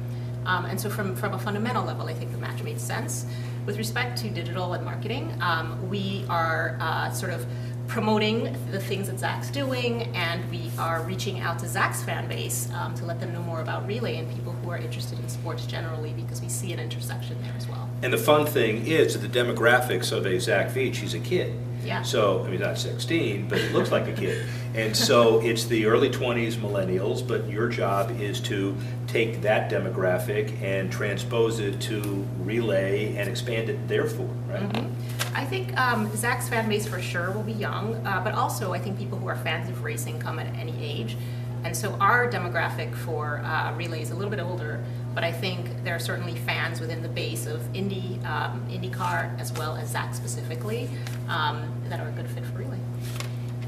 Um, 0.46 0.66
and 0.66 0.82
so, 0.82 0.90
from, 0.90 1.16
from 1.16 1.34
a 1.34 1.40
fundamental 1.40 1.84
level, 1.86 2.08
I 2.08 2.14
think 2.14 2.32
the 2.32 2.38
match 2.38 2.64
made 2.64 2.82
sense. 2.82 3.28
With 3.68 3.78
respect 3.78 4.18
to 4.20 4.30
digital 4.30 4.74
and 4.74 4.84
marketing, 4.84 5.38
um, 5.40 5.88
we 5.88 6.26
are 6.30 6.78
uh, 6.80 7.12
sort 7.12 7.32
of 7.32 7.46
promoting 7.92 8.56
the 8.72 8.80
things 8.80 9.08
that 9.08 9.20
Zach's 9.20 9.50
doing, 9.50 10.04
and 10.16 10.50
we 10.50 10.72
are 10.80 11.04
reaching 11.04 11.42
out 11.42 11.60
to 11.60 11.68
Zach's 11.68 12.02
fan 12.02 12.26
base 12.26 12.72
um, 12.74 12.96
to 12.96 13.04
let 13.04 13.20
them 13.20 13.34
know 13.34 13.44
more 13.44 13.60
about 13.60 13.86
Relay 13.86 14.16
and 14.16 14.34
people 14.34 14.54
who 14.54 14.72
are 14.72 14.78
interested 14.78 15.20
in 15.20 15.28
sports 15.28 15.66
generally 15.66 16.14
because 16.14 16.42
we 16.42 16.48
see 16.48 16.72
an 16.72 16.80
intersection 16.80 17.36
there 17.44 17.54
as 17.58 17.68
well. 17.68 17.90
And 18.02 18.14
the 18.14 18.18
fun 18.18 18.46
thing 18.46 18.88
is 18.88 19.20
that 19.20 19.28
the 19.30 19.40
demographics 19.40 20.14
of 20.14 20.26
a 20.26 20.40
Zach 20.40 20.70
Veach, 20.70 20.96
he's 20.96 21.14
a 21.14 21.20
kid. 21.20 21.54
Yeah. 21.84 22.02
So, 22.04 22.46
I 22.46 22.50
mean, 22.50 22.62
not 22.62 22.78
16, 22.78 23.50
but 23.50 23.60
he 23.60 23.68
looks 23.70 23.92
like 23.92 24.08
a 24.08 24.14
kid. 24.14 24.48
And 24.74 24.96
so 24.96 25.42
it's 25.42 25.66
the 25.66 25.86
early 25.86 26.10
20s 26.10 26.54
millennials, 26.54 27.28
but 27.28 27.50
your 27.50 27.68
job 27.68 28.22
is 28.22 28.40
to 28.44 28.74
take 29.06 29.42
that 29.42 29.70
demographic 29.70 30.62
and 30.62 30.90
transpose 30.90 31.60
it 31.60 31.82
to 31.82 32.26
relay 32.40 33.18
and 33.18 33.28
expand 33.30 33.68
it 33.70 33.86
therefore, 33.90 34.30
right? 34.48 34.62
Mm-hmm. 34.62 35.01
I 35.42 35.46
think 35.46 35.76
um, 35.76 36.16
Zach's 36.16 36.48
fan 36.48 36.70
base 36.70 36.88
for 36.88 37.02
sure 37.02 37.32
will 37.32 37.42
be 37.42 37.52
young, 37.52 37.96
uh, 38.06 38.22
but 38.24 38.36
also 38.36 38.74
I 38.74 38.80
think 38.80 39.00
people 39.00 39.18
who 39.18 39.26
are 39.28 39.36
fans 39.36 39.68
of 39.70 39.84
racing 39.84 40.20
come 40.20 40.38
at 40.38 40.46
any 40.56 40.76
age. 40.80 41.18
And 41.64 41.76
so 41.76 41.94
our 41.94 42.30
demographic 42.30 42.94
for 42.94 43.40
uh, 43.40 43.74
relay 43.74 44.04
is 44.04 44.12
a 44.12 44.16
little 44.16 44.30
bit 44.30 44.40
older, 44.40 44.84
but 45.16 45.24
I 45.24 45.32
think 45.32 45.84
there 45.84 45.96
are 45.96 46.00
certainly 46.00 46.36
fans 46.36 46.80
within 46.80 47.02
the 47.02 47.10
base 47.10 47.48
of 47.48 47.76
Indy, 47.76 48.20
um, 48.24 48.64
IndyCar, 48.70 49.40
as 49.40 49.52
well 49.54 49.76
as 49.76 49.90
Zach 49.90 50.14
specifically, 50.14 50.88
um, 51.28 51.74
that 51.90 52.00
are 52.00 52.10
a 52.10 52.12
good 52.12 52.30
fit 52.30 52.46
for 52.46 52.60
relay. 52.60 52.78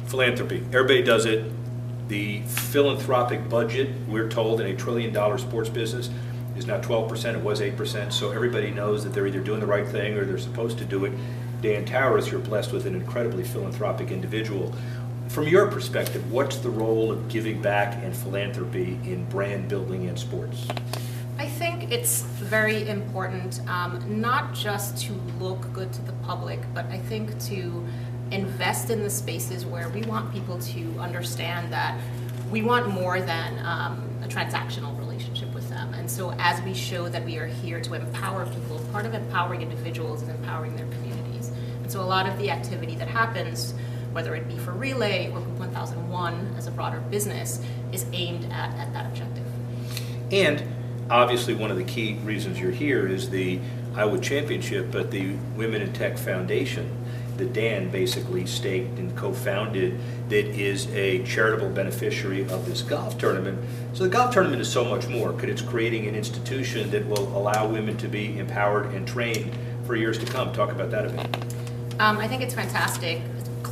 Philanthropy. 0.05 0.63
Everybody 0.67 1.01
does 1.01 1.25
it. 1.25 1.51
The 2.07 2.41
philanthropic 2.43 3.49
budget, 3.49 3.89
we're 4.07 4.29
told, 4.29 4.61
in 4.61 4.67
a 4.67 4.75
trillion 4.75 5.11
dollar 5.11 5.39
sports 5.39 5.69
business 5.69 6.11
is 6.55 6.67
now 6.67 6.79
12%. 6.79 7.35
It 7.35 7.41
was 7.41 7.61
8%. 7.61 8.11
So 8.11 8.31
everybody 8.31 8.71
knows 8.71 9.03
that 9.03 9.13
they're 9.13 9.27
either 9.27 9.39
doing 9.39 9.59
the 9.59 9.67
right 9.67 9.87
thing 9.87 10.17
or 10.17 10.25
they're 10.25 10.37
supposed 10.37 10.77
to 10.79 10.85
do 10.85 11.05
it. 11.05 11.13
Dan 11.61 11.85
Towles, 11.85 12.29
you're 12.29 12.41
blessed 12.41 12.73
with 12.73 12.85
an 12.85 12.95
incredibly 12.95 13.43
philanthropic 13.43 14.11
individual. 14.11 14.73
From 15.29 15.47
your 15.47 15.67
perspective, 15.67 16.31
what's 16.31 16.57
the 16.57 16.69
role 16.69 17.11
of 17.11 17.27
giving 17.29 17.61
back 17.61 17.95
and 18.03 18.15
philanthropy 18.15 18.99
in 19.03 19.25
brand 19.29 19.69
building 19.69 20.07
and 20.07 20.19
sports? 20.19 20.67
I 21.39 21.47
think 21.47 21.91
it's 21.91 22.21
very 22.21 22.87
important 22.87 23.61
um, 23.67 24.21
not 24.21 24.53
just 24.53 24.97
to 25.05 25.13
look 25.39 25.71
good 25.73 25.91
to 25.93 26.01
the 26.03 26.11
public, 26.23 26.59
but 26.73 26.85
I 26.85 26.99
think 26.99 27.39
to 27.45 27.83
invest 28.31 28.89
in 28.89 29.01
the 29.01 29.09
spaces 29.09 29.65
where 29.65 29.89
we 29.89 30.01
want 30.03 30.31
people 30.33 30.59
to 30.59 30.99
understand 30.99 31.71
that 31.73 31.99
we 32.51 32.61
want 32.61 32.89
more 32.89 33.19
than 33.19 33.65
um, 33.65 34.07
a 34.23 34.27
transactional 34.27 34.97
relationship. 34.99 35.52
And 36.03 36.11
so, 36.11 36.33
as 36.37 36.61
we 36.63 36.73
show 36.73 37.07
that 37.07 37.23
we 37.23 37.37
are 37.37 37.47
here 37.47 37.79
to 37.79 37.93
empower 37.93 38.45
people, 38.45 38.77
part 38.91 39.05
of 39.05 39.13
empowering 39.13 39.61
individuals 39.61 40.21
is 40.21 40.27
empowering 40.27 40.75
their 40.75 40.87
communities. 40.87 41.49
And 41.81 41.89
so, 41.89 42.01
a 42.01 42.03
lot 42.03 42.27
of 42.27 42.37
the 42.37 42.51
activity 42.51 42.95
that 42.95 43.07
happens 43.07 43.73
whether 44.13 44.35
it 44.35 44.47
be 44.47 44.57
for 44.57 44.71
Relay 44.71 45.31
or 45.31 45.39
Group 45.39 45.59
1001 45.59 46.55
as 46.57 46.67
a 46.67 46.71
broader 46.71 46.99
business, 47.09 47.59
is 47.91 48.05
aimed 48.13 48.45
at, 48.51 48.73
at 48.77 48.93
that 48.93 49.05
objective. 49.07 49.45
And 50.31 50.63
obviously, 51.09 51.53
one 51.53 51.71
of 51.71 51.77
the 51.77 51.83
key 51.83 52.15
reasons 52.23 52.59
you're 52.59 52.71
here 52.71 53.07
is 53.07 53.29
the 53.29 53.59
IWIT 53.93 54.21
Championship, 54.21 54.91
but 54.91 55.11
the 55.11 55.35
Women 55.55 55.81
in 55.81 55.93
Tech 55.93 56.17
Foundation 56.17 57.02
that 57.37 57.53
Dan 57.53 57.89
basically 57.89 58.45
staked 58.45 58.97
and 58.99 59.15
co-founded 59.15 59.99
that 60.29 60.45
is 60.45 60.87
a 60.93 61.23
charitable 61.23 61.69
beneficiary 61.69 62.41
of 62.49 62.65
this 62.65 62.81
golf 62.81 63.17
tournament. 63.17 63.59
So 63.93 64.03
the 64.03 64.09
golf 64.09 64.33
tournament 64.33 64.61
is 64.61 64.71
so 64.71 64.83
much 64.83 65.07
more 65.07 65.31
because 65.33 65.49
it's 65.49 65.61
creating 65.61 66.07
an 66.07 66.15
institution 66.15 66.89
that 66.91 67.05
will 67.07 67.35
allow 67.37 67.67
women 67.67 67.97
to 67.97 68.07
be 68.07 68.37
empowered 68.37 68.93
and 68.93 69.07
trained 69.07 69.51
for 69.85 69.95
years 69.95 70.17
to 70.19 70.25
come. 70.25 70.53
Talk 70.53 70.71
about 70.71 70.91
that 70.91 71.05
a 71.05 71.09
bit. 71.09 71.99
Um, 71.99 72.17
I 72.17 72.27
think 72.27 72.41
it's 72.41 72.53
fantastic 72.53 73.21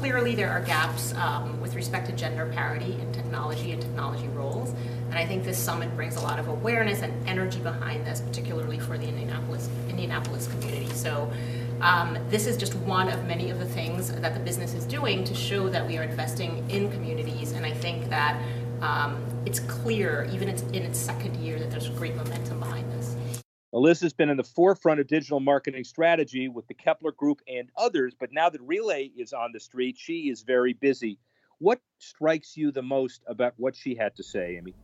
clearly 0.01 0.34
there 0.34 0.50
are 0.50 0.62
gaps 0.62 1.13
um, 1.13 1.62
with 1.62 1.75
respect 1.75 2.08
to 2.08 2.12
gender 2.13 2.48
parity 2.48 2.98
in 3.00 3.12
technology 3.13 3.72
and 3.72 3.80
technology 3.80 4.27
roles. 4.30 4.74
And 5.10 5.13
I 5.13 5.27
think 5.27 5.44
this 5.44 5.60
summit 5.60 5.96
brings 5.96 6.15
a 6.15 6.22
lot 6.22 6.39
of 6.39 6.48
awareness 6.48 7.03
and 7.03 7.13
energy 7.30 7.60
behind 7.60 8.08
this, 8.08 8.20
particularly 8.20 8.80
for 8.80 8.98
the 8.98 9.08
Indianapolis 9.08 9.70
Indianapolis 9.89 10.48
community. 10.48 10.91
So 10.96 11.32
um, 11.81 12.17
this 12.29 12.45
is 12.45 12.57
just 12.57 12.75
one 12.75 13.09
of 13.09 13.25
many 13.25 13.50
of 13.50 13.59
the 13.59 13.65
things 13.65 14.11
that 14.11 14.33
the 14.33 14.39
business 14.39 14.73
is 14.73 14.85
doing 14.85 15.23
to 15.23 15.33
show 15.33 15.67
that 15.69 15.85
we 15.85 15.97
are 15.97 16.03
investing 16.03 16.69
in 16.69 16.91
communities. 16.91 17.53
And 17.53 17.65
I 17.65 17.71
think 17.71 18.09
that 18.09 18.41
um, 18.81 19.23
it's 19.45 19.59
clear, 19.59 20.29
even 20.31 20.50
in 20.50 20.83
its 20.83 21.00
second 21.00 21.35
year, 21.38 21.59
that 21.59 21.71
there's 21.71 21.89
great 21.89 22.15
momentum 22.15 22.59
behind 22.59 22.91
this. 22.91 23.15
Alyssa's 23.73 24.13
been 24.13 24.29
in 24.29 24.38
the 24.38 24.43
forefront 24.43 25.00
of 25.00 25.07
digital 25.07 25.39
marketing 25.39 25.83
strategy 25.83 26.50
with 26.50 26.67
the 26.67 26.73
Kepler 26.73 27.13
Group 27.13 27.41
and 27.47 27.69
others, 27.77 28.13
but 28.19 28.31
now 28.31 28.50
that 28.50 28.61
Relay 28.61 29.11
is 29.17 29.33
on 29.33 29.51
the 29.53 29.59
street, 29.59 29.97
she 29.97 30.29
is 30.29 30.41
very 30.41 30.73
busy. 30.73 31.17
What 31.59 31.79
strikes 32.00 32.57
you 32.57 32.71
the 32.71 32.81
most 32.81 33.21
about 33.27 33.53
what 33.57 33.75
she 33.75 33.95
had 33.95 34.15
to 34.17 34.23
say, 34.23 34.57
Amy? 34.57 34.75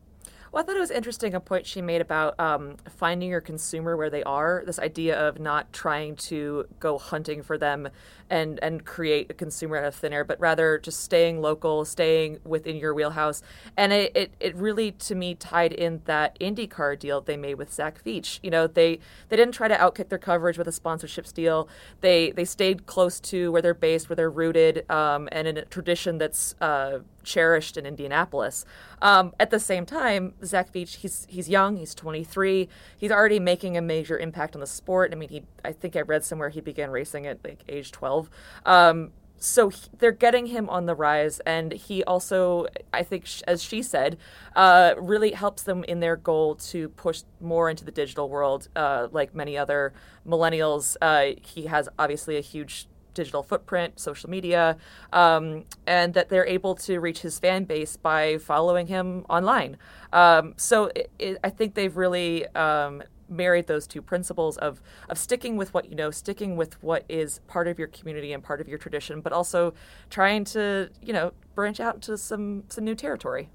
Well, 0.50 0.62
I 0.62 0.66
thought 0.66 0.76
it 0.76 0.80
was 0.80 0.90
interesting 0.90 1.34
a 1.34 1.40
point 1.40 1.66
she 1.66 1.82
made 1.82 2.00
about 2.00 2.38
um, 2.40 2.76
finding 2.88 3.28
your 3.28 3.40
consumer 3.40 3.96
where 3.96 4.08
they 4.08 4.22
are. 4.22 4.62
This 4.64 4.78
idea 4.78 5.18
of 5.18 5.38
not 5.38 5.72
trying 5.72 6.16
to 6.16 6.66
go 6.80 6.96
hunting 6.98 7.42
for 7.42 7.58
them 7.58 7.88
and 8.30 8.58
and 8.62 8.84
create 8.84 9.30
a 9.30 9.34
consumer 9.34 9.76
out 9.76 9.84
of 9.84 9.94
thin 9.94 10.12
air, 10.12 10.24
but 10.24 10.38
rather 10.40 10.78
just 10.78 11.00
staying 11.00 11.40
local, 11.40 11.84
staying 11.84 12.38
within 12.44 12.76
your 12.76 12.94
wheelhouse. 12.94 13.42
And 13.76 13.92
it, 13.92 14.12
it, 14.16 14.32
it 14.40 14.54
really 14.56 14.92
to 14.92 15.14
me 15.14 15.34
tied 15.34 15.72
in 15.72 16.02
that 16.06 16.38
IndyCar 16.38 16.98
deal 16.98 17.20
they 17.20 17.36
made 17.36 17.54
with 17.54 17.72
Zach 17.72 18.02
Veach. 18.04 18.38
You 18.42 18.50
know, 18.50 18.66
they 18.66 18.98
they 19.28 19.36
didn't 19.36 19.54
try 19.54 19.68
to 19.68 19.76
outkick 19.76 20.08
their 20.08 20.18
coverage 20.18 20.56
with 20.56 20.68
a 20.68 20.72
sponsorship 20.72 21.26
deal. 21.32 21.68
They 22.00 22.30
they 22.30 22.44
stayed 22.44 22.86
close 22.86 23.20
to 23.20 23.52
where 23.52 23.62
they're 23.62 23.74
based, 23.74 24.08
where 24.08 24.16
they're 24.16 24.30
rooted, 24.30 24.90
um, 24.90 25.28
and 25.32 25.46
in 25.46 25.56
a 25.58 25.64
tradition 25.64 26.18
that's 26.18 26.54
uh, 26.60 27.00
cherished 27.28 27.76
in 27.76 27.86
Indianapolis. 27.86 28.64
Um, 29.02 29.32
at 29.38 29.50
the 29.50 29.60
same 29.60 29.84
time, 29.86 30.34
Zach 30.44 30.72
Veach, 30.72 30.96
he's 30.96 31.26
he's 31.28 31.48
young, 31.48 31.76
he's 31.76 31.94
23, 31.94 32.68
he's 32.96 33.10
already 33.10 33.38
making 33.38 33.76
a 33.76 33.82
major 33.82 34.18
impact 34.18 34.54
on 34.56 34.60
the 34.60 34.66
sport. 34.66 35.12
I 35.12 35.16
mean, 35.16 35.28
he 35.28 35.42
I 35.64 35.72
think 35.72 35.94
I 35.94 36.00
read 36.00 36.24
somewhere 36.24 36.48
he 36.48 36.60
began 36.60 36.90
racing 36.90 37.26
at 37.26 37.44
like 37.44 37.62
age 37.68 37.92
12. 37.92 38.30
Um, 38.64 39.12
so 39.40 39.68
he, 39.68 39.82
they're 39.98 40.10
getting 40.10 40.46
him 40.46 40.68
on 40.68 40.86
the 40.86 40.94
rise, 40.94 41.40
and 41.40 41.72
he 41.72 42.02
also, 42.04 42.66
I 42.92 43.04
think, 43.04 43.26
sh- 43.26 43.42
as 43.46 43.62
she 43.62 43.82
said, 43.82 44.18
uh, 44.56 44.94
really 44.98 45.30
helps 45.30 45.62
them 45.62 45.84
in 45.84 46.00
their 46.00 46.16
goal 46.16 46.56
to 46.56 46.88
push 46.90 47.22
more 47.40 47.70
into 47.70 47.84
the 47.84 47.92
digital 47.92 48.28
world. 48.28 48.68
Uh, 48.74 49.06
like 49.12 49.34
many 49.34 49.56
other 49.56 49.92
millennials, 50.26 50.96
uh, 51.00 51.38
he 51.40 51.66
has 51.66 51.88
obviously 51.98 52.36
a 52.36 52.40
huge 52.40 52.88
digital 53.18 53.42
footprint, 53.42 53.98
social 53.98 54.30
media, 54.30 54.76
um, 55.12 55.64
and 55.86 56.14
that 56.14 56.28
they're 56.28 56.46
able 56.46 56.76
to 56.76 57.00
reach 57.00 57.20
his 57.20 57.38
fan 57.38 57.64
base 57.64 57.96
by 57.96 58.38
following 58.38 58.86
him 58.86 59.26
online. 59.28 59.76
Um, 60.12 60.54
so 60.56 60.86
it, 60.94 61.10
it, 61.18 61.38
I 61.42 61.50
think 61.50 61.74
they've 61.74 61.96
really 61.96 62.46
um, 62.54 63.02
married 63.28 63.66
those 63.66 63.86
two 63.88 64.00
principles 64.00 64.56
of 64.58 64.80
of 65.08 65.18
sticking 65.18 65.56
with 65.56 65.74
what 65.74 65.88
you 65.90 65.96
know, 65.96 66.12
sticking 66.12 66.56
with 66.56 66.80
what 66.82 67.04
is 67.08 67.40
part 67.48 67.66
of 67.66 67.76
your 67.76 67.88
community 67.88 68.32
and 68.32 68.42
part 68.42 68.60
of 68.60 68.68
your 68.68 68.78
tradition, 68.78 69.20
but 69.20 69.32
also 69.32 69.74
trying 70.10 70.44
to 70.44 70.88
you 71.02 71.12
know 71.12 71.32
branch 71.56 71.80
out 71.80 71.96
into 71.96 72.16
some 72.16 72.62
some 72.68 72.84
new 72.84 72.94
territory. 72.94 73.50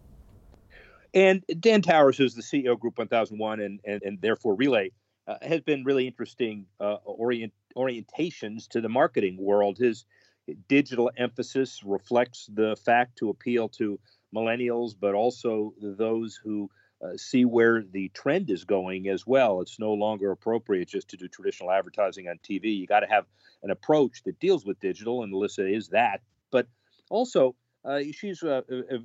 And 1.13 1.43
Dan 1.60 1.82
Towles, 1.82 2.17
who's 2.17 2.36
the 2.36 2.41
CEO 2.41 2.74
of 2.74 2.79
Group 2.79 2.98
1001 2.98 3.60
and, 3.60 3.79
and, 3.86 4.01
and 4.01 4.20
therefore 4.20 4.55
Relay, 4.55 4.89
uh, 5.27 5.36
has 5.41 5.62
been 5.62 5.84
really 5.84 6.08
interesting 6.08 6.65
uh, 6.79 6.98
orient, 7.05 7.53
orientations 7.75 8.68
to 8.70 8.82
the 8.82 8.89
marketing 8.89 9.38
world. 9.39 9.77
His 9.77 10.06
digital 10.68 11.12
emphasis 11.18 11.82
reflects 11.84 12.50
the 12.53 12.75
fact 12.75 13.18
to 13.18 13.30
appeal 13.30 13.70
to 13.70 14.00
millennials, 14.36 14.94
but 15.00 15.13
also 15.13 15.74
those 15.82 16.39
who 16.44 16.70
uh, 17.03 17.18
see 17.18 17.46
where 17.46 17.84
the 17.84 18.10
trend 18.10 18.50
is 18.50 18.63
going 18.63 19.08
as 19.10 19.27
well. 19.27 19.62
It's 19.62 19.80
no 19.80 19.94
longer 19.94 20.32
appropriate 20.32 20.88
just 20.88 21.10
to 21.10 21.18
do 21.18 21.27
traditional 21.27 21.72
advertising 21.72 22.27
on 22.27 22.39
TV. 22.39 22.77
You 22.77 22.88
got 22.88 23.01
to 23.01 23.08
have 23.08 23.25
an 23.62 23.72
approach 23.72 24.24
that 24.24 24.39
deals 24.39 24.65
with 24.65 24.80
digital, 24.80 25.24
and 25.24 25.34
Alyssa 25.34 25.75
is 25.75 25.89
that. 25.89 26.22
But 26.51 26.68
also, 27.10 27.56
uh, 27.86 28.00
she's 28.12 28.42
a, 28.44 28.63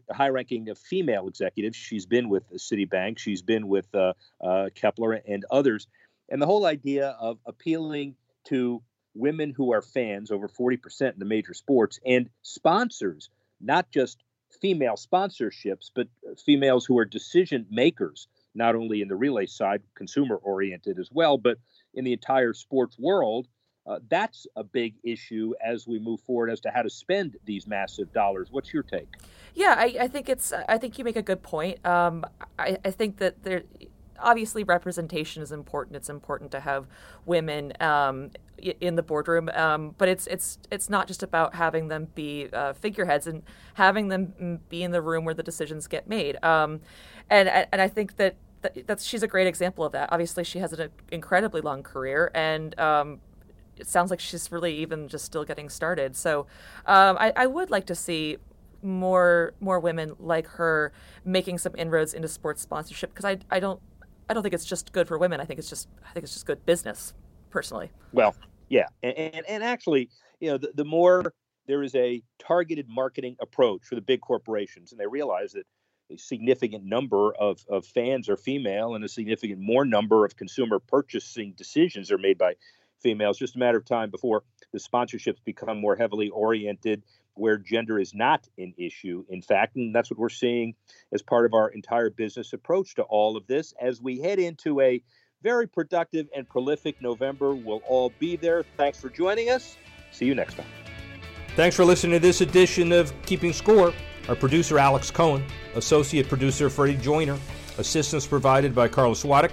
a 0.08 0.14
high-ranking 0.14 0.72
female 0.76 1.26
executive. 1.26 1.74
She's 1.74 2.06
been 2.06 2.28
with 2.28 2.48
Citibank. 2.52 3.18
She's 3.18 3.42
been 3.42 3.66
with 3.66 3.92
uh, 3.94 4.12
uh, 4.40 4.68
Kepler 4.74 5.14
and 5.26 5.44
others. 5.50 5.88
And 6.28 6.40
the 6.40 6.46
whole 6.46 6.66
idea 6.66 7.16
of 7.20 7.38
appealing 7.46 8.14
to 8.48 8.82
women 9.14 9.52
who 9.56 9.72
are 9.72 9.82
fans, 9.82 10.30
over 10.30 10.48
40% 10.48 11.12
in 11.12 11.18
the 11.18 11.24
major 11.24 11.54
sports, 11.54 11.98
and 12.06 12.28
sponsors, 12.42 13.30
not 13.60 13.90
just 13.90 14.22
female 14.60 14.94
sponsorships, 14.94 15.90
but 15.94 16.08
females 16.44 16.84
who 16.84 16.98
are 16.98 17.04
decision 17.04 17.66
makers, 17.70 18.28
not 18.54 18.74
only 18.74 19.02
in 19.02 19.08
the 19.08 19.16
relay 19.16 19.46
side, 19.46 19.82
consumer 19.94 20.36
oriented 20.36 20.98
as 20.98 21.10
well, 21.12 21.36
but 21.36 21.58
in 21.94 22.04
the 22.04 22.12
entire 22.12 22.52
sports 22.52 22.98
world. 22.98 23.46
Uh, 23.86 23.98
that's 24.10 24.46
a 24.54 24.62
big 24.62 24.94
issue 25.02 25.54
as 25.64 25.86
we 25.86 25.98
move 25.98 26.20
forward 26.20 26.50
as 26.50 26.60
to 26.60 26.70
how 26.70 26.82
to 26.82 26.90
spend 26.90 27.36
these 27.46 27.66
massive 27.66 28.12
dollars. 28.12 28.48
What's 28.50 28.72
your 28.72 28.82
take? 28.82 29.08
Yeah, 29.54 29.74
I, 29.78 29.96
I 30.00 30.08
think 30.08 30.28
it's. 30.28 30.52
I 30.52 30.76
think 30.76 30.98
you 30.98 31.04
make 31.04 31.16
a 31.16 31.22
good 31.22 31.42
point. 31.42 31.84
Um, 31.86 32.26
I, 32.58 32.76
I 32.84 32.90
think 32.90 33.16
that 33.16 33.42
there 33.44 33.62
obviously 34.20 34.64
representation 34.64 35.42
is 35.42 35.52
important. 35.52 35.96
It's 35.96 36.08
important 36.08 36.50
to 36.52 36.60
have 36.60 36.86
women 37.26 37.72
um, 37.80 38.30
in 38.58 38.96
the 38.96 39.02
boardroom, 39.02 39.48
um, 39.50 39.94
but 39.98 40.08
it's 40.08 40.26
it's 40.26 40.58
it's 40.70 40.88
not 40.88 41.06
just 41.06 41.22
about 41.22 41.54
having 41.54 41.88
them 41.88 42.08
be 42.14 42.48
uh, 42.52 42.72
figureheads 42.72 43.26
and 43.26 43.42
having 43.74 44.08
them 44.08 44.60
be 44.68 44.82
in 44.82 44.90
the 44.90 45.02
room 45.02 45.24
where 45.24 45.34
the 45.34 45.42
decisions 45.42 45.86
get 45.86 46.08
made. 46.08 46.42
Um, 46.44 46.80
and 47.30 47.48
and 47.48 47.80
I 47.80 47.88
think 47.88 48.16
that. 48.16 48.36
That's 48.86 49.04
she's 49.04 49.22
a 49.22 49.28
great 49.28 49.46
example 49.46 49.84
of 49.84 49.92
that. 49.92 50.08
Obviously, 50.10 50.42
she 50.42 50.58
has 50.58 50.72
an 50.72 50.90
incredibly 51.12 51.60
long 51.60 51.84
career, 51.84 52.32
and 52.34 52.76
um, 52.80 53.20
it 53.76 53.86
sounds 53.86 54.10
like 54.10 54.18
she's 54.18 54.50
really 54.50 54.74
even 54.78 55.06
just 55.06 55.24
still 55.24 55.44
getting 55.44 55.68
started. 55.68 56.16
So, 56.16 56.48
um, 56.84 57.16
I, 57.20 57.32
I 57.36 57.46
would 57.46 57.70
like 57.70 57.86
to 57.86 57.94
see 57.94 58.38
more 58.82 59.54
more 59.60 59.80
women 59.80 60.14
like 60.18 60.46
her 60.46 60.92
making 61.24 61.58
some 61.58 61.74
inroads 61.76 62.14
into 62.14 62.28
sports 62.28 62.62
sponsorship 62.62 63.10
because 63.10 63.24
I 63.24 63.38
I 63.50 63.60
don't 63.60 63.80
I 64.28 64.34
don't 64.34 64.42
think 64.42 64.54
it's 64.54 64.64
just 64.64 64.92
good 64.92 65.08
for 65.08 65.18
women. 65.18 65.40
I 65.40 65.44
think 65.44 65.58
it's 65.58 65.68
just 65.68 65.88
I 66.08 66.12
think 66.12 66.24
it's 66.24 66.34
just 66.34 66.46
good 66.46 66.64
business, 66.66 67.14
personally. 67.50 67.90
Well, 68.12 68.34
yeah, 68.68 68.86
and 69.02 69.16
and, 69.16 69.46
and 69.46 69.64
actually, 69.64 70.10
you 70.40 70.50
know, 70.50 70.58
the, 70.58 70.72
the 70.74 70.84
more 70.84 71.32
there 71.66 71.82
is 71.82 71.94
a 71.94 72.22
targeted 72.38 72.88
marketing 72.88 73.36
approach 73.40 73.84
for 73.84 73.94
the 73.94 74.00
big 74.00 74.20
corporations, 74.20 74.92
and 74.92 75.00
they 75.00 75.06
realize 75.06 75.52
that 75.52 75.66
a 76.10 76.16
significant 76.16 76.84
number 76.84 77.34
of, 77.34 77.64
of 77.68 77.86
fans 77.86 78.28
are 78.28 78.36
female 78.36 78.94
and 78.94 79.04
a 79.04 79.08
significant 79.08 79.60
more 79.60 79.84
number 79.84 80.24
of 80.24 80.36
consumer 80.36 80.78
purchasing 80.78 81.52
decisions 81.52 82.10
are 82.10 82.18
made 82.18 82.38
by 82.38 82.54
females. 83.00 83.38
Just 83.38 83.56
a 83.56 83.58
matter 83.58 83.78
of 83.78 83.84
time 83.84 84.10
before 84.10 84.44
the 84.72 84.78
sponsorships 84.78 85.44
become 85.44 85.78
more 85.78 85.96
heavily 85.96 86.30
oriented 86.30 87.02
where 87.38 87.56
gender 87.56 87.98
is 87.98 88.14
not 88.14 88.48
an 88.58 88.74
issue, 88.76 89.24
in 89.28 89.42
fact. 89.42 89.76
And 89.76 89.94
that's 89.94 90.10
what 90.10 90.18
we're 90.18 90.28
seeing 90.28 90.74
as 91.12 91.22
part 91.22 91.46
of 91.46 91.54
our 91.54 91.68
entire 91.68 92.10
business 92.10 92.52
approach 92.52 92.94
to 92.96 93.02
all 93.02 93.36
of 93.36 93.46
this 93.46 93.74
as 93.80 94.00
we 94.02 94.20
head 94.20 94.38
into 94.38 94.80
a 94.80 95.02
very 95.42 95.68
productive 95.68 96.28
and 96.34 96.48
prolific 96.48 97.00
November. 97.00 97.54
We'll 97.54 97.82
all 97.86 98.12
be 98.18 98.36
there. 98.36 98.64
Thanks 98.76 99.00
for 99.00 99.08
joining 99.08 99.50
us. 99.50 99.76
See 100.10 100.26
you 100.26 100.34
next 100.34 100.54
time. 100.54 100.66
Thanks 101.54 101.76
for 101.76 101.84
listening 101.84 102.20
to 102.20 102.26
this 102.26 102.40
edition 102.40 102.92
of 102.92 103.12
Keeping 103.22 103.52
Score. 103.52 103.92
Our 104.28 104.36
producer, 104.36 104.78
Alex 104.78 105.10
Cohen, 105.10 105.44
associate 105.74 106.28
producer, 106.28 106.68
Freddie 106.68 106.98
Joyner, 106.98 107.38
assistance 107.78 108.26
provided 108.26 108.74
by 108.74 108.88
Carlos 108.88 109.22
Swadek, 109.22 109.52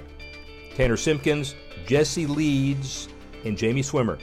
Tanner 0.76 0.98
Simpkins, 0.98 1.56
Jesse 1.86 2.26
Leeds, 2.26 3.08
and 3.46 3.58
Jamie 3.58 3.82
Swimmer, 3.82 4.18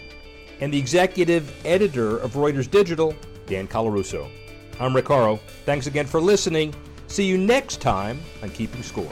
and 0.61 0.73
the 0.73 0.78
executive 0.78 1.50
editor 1.64 2.19
of 2.19 2.33
Reuters 2.33 2.71
Digital, 2.71 3.14
Dan 3.53 3.69
Colarusso. 3.69 4.31
I'm 4.81 4.97
Rick. 4.97 5.09
Thanks 5.67 5.87
again 5.87 6.07
for 6.07 6.23
listening. 6.23 6.75
See 7.07 7.27
you 7.27 7.37
next 7.37 7.83
time 7.83 8.19
on 8.43 8.49
Keeping 8.49 8.83
Score. 8.83 9.11